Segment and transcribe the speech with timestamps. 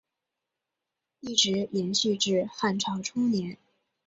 [1.19, 3.55] 一直延续至汉朝初年。